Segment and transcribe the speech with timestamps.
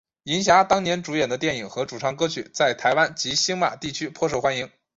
[0.23, 4.71] 银霞当年主演的电影和主唱歌曲在台湾及星马地区颇受欢迎。